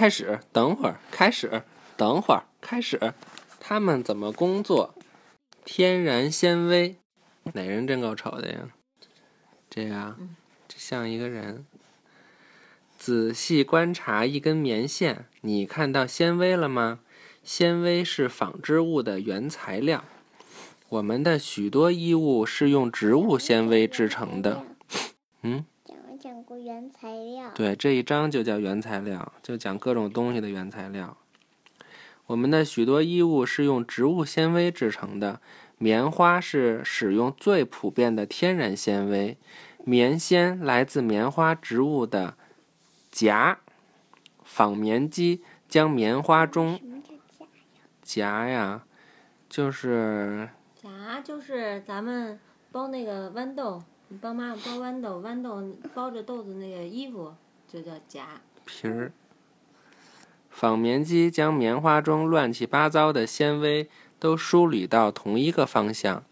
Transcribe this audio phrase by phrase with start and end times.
[0.00, 1.62] 开始，等会儿，开始，
[1.94, 3.12] 等会儿，开始。
[3.60, 4.94] 他们怎么工作？
[5.62, 6.96] 天然纤维，
[7.52, 8.70] 哪人真够丑的呀？
[9.68, 10.34] 这样，
[10.66, 11.66] 这像一个人。
[12.96, 17.00] 仔细观察一根棉线，你看到纤维了吗？
[17.44, 20.06] 纤维是纺织物的原材料。
[20.88, 24.64] 我们的许多衣物是用植物纤维制成的。
[25.42, 25.66] 嗯，
[26.50, 27.52] 过原材料？
[27.54, 31.16] 对，这一章就叫原材料，就讲各种东西的原材料。
[32.26, 35.40] 我们的许多衣物是用植物纤维制成的。
[35.78, 39.38] 棉花是使用最普遍的天然纤维。
[39.84, 42.34] 棉纤来自棉花植物的
[43.12, 43.56] 荚。
[44.42, 47.14] 纺棉机将棉花中什么叫
[48.02, 48.48] 假呀？
[48.48, 48.84] 荚呀，
[49.48, 52.40] 就是夹就是咱们
[52.72, 53.80] 包那个豌豆，
[54.12, 55.62] 你帮妈妈包豌豆，豌豆
[55.94, 57.32] 包着豆子那个衣服
[57.72, 58.26] 就叫夹。
[58.64, 59.12] 皮儿。
[60.50, 66.24] 纺棉机将棉花中乱七八糟的纤维都梳理到同一个方向，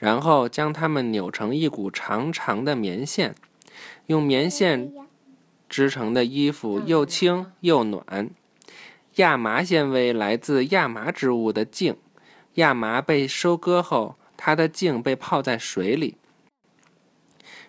[0.00, 3.36] 然后将它们扭成一股长长的棉线。
[4.06, 4.92] 用棉线
[5.68, 8.30] 织成的衣服又轻又暖。
[9.16, 11.94] 亚麻纤维来自亚麻植物的茎，
[12.54, 16.16] 亚麻被收割后，它的茎被泡在水里，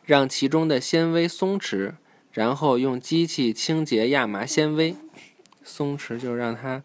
[0.04, 1.94] 让其中的纤维松弛，
[2.32, 4.96] 然后用机器清洁亚麻纤维。
[5.64, 6.84] 松弛就是让它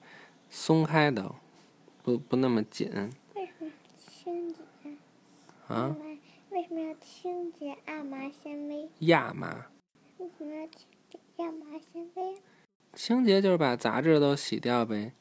[0.51, 1.35] 松开的，
[2.03, 2.91] 不不那么紧
[3.35, 4.59] 为什么清洁？
[5.69, 5.97] 啊。
[6.51, 8.89] 为什么要清洁亚麻纤维？
[8.99, 9.67] 亚麻
[10.19, 12.37] 为什么要清洁亚麻纤维？
[12.95, 15.13] 清洁就是把杂质都洗掉呗，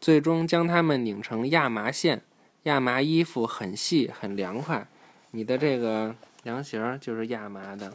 [0.00, 2.22] 最终将它们拧成亚麻线。
[2.64, 4.88] 亚麻衣服很细很凉快，
[5.30, 7.90] 你的这个凉席儿就是亚麻的，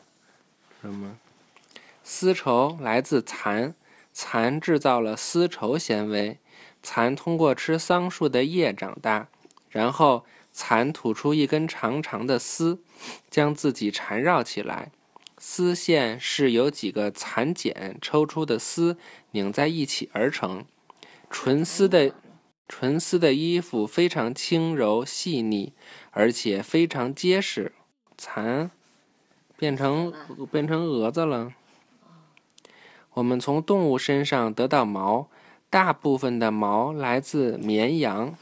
[0.82, 1.18] 知道吗？
[2.04, 3.74] 丝绸来自蚕，
[4.12, 6.38] 蚕制造了丝绸纤维。
[6.82, 9.30] 蚕通过吃桑树的叶长大，
[9.70, 12.82] 然后蚕吐出一根长长的丝，
[13.30, 14.92] 将自己缠绕起来。
[15.38, 18.98] 丝线是由几个蚕茧抽出的丝
[19.32, 20.66] 拧在一起而成。
[21.30, 22.14] 纯丝的
[22.68, 25.72] 纯丝的衣服非常轻柔细腻，
[26.12, 27.72] 而且非常结实。
[28.18, 28.72] 蚕
[29.58, 30.14] 变成
[30.52, 31.54] 变成蛾子了。
[33.14, 35.28] 我们从动物身上得到毛，
[35.70, 38.36] 大部分的毛来自绵羊。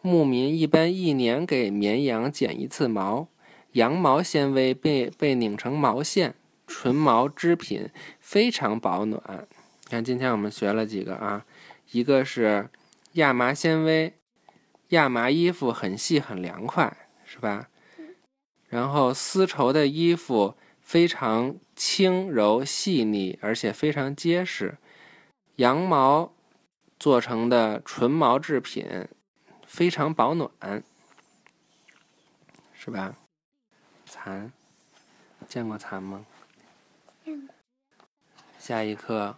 [0.00, 3.28] 牧民一般一年给绵羊剪一次毛。
[3.72, 6.34] 羊毛纤维被被拧成毛线，
[6.66, 7.88] 纯毛织品
[8.20, 9.48] 非常保暖。
[9.88, 11.44] 看，今天我们学了几个啊？
[11.90, 12.68] 一个是
[13.12, 14.14] 亚麻纤维，
[14.88, 17.68] 亚麻衣服很细很凉快，是吧？
[18.72, 24.78] 然后丝绸的衣服非常轻柔细腻，而且非常结实。
[25.56, 26.32] 羊毛
[26.98, 29.06] 做成的纯毛制品
[29.66, 30.82] 非常保暖，
[32.72, 33.14] 是吧？
[34.06, 34.50] 蚕，
[35.46, 36.24] 见过蚕吗？
[38.58, 39.36] 下一课，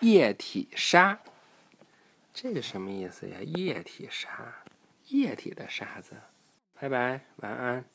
[0.00, 1.18] 液体沙，
[2.34, 3.40] 这个什么意思呀？
[3.40, 4.62] 液体沙，
[5.08, 6.16] 液体的沙子。
[6.74, 7.93] 拜拜，晚安。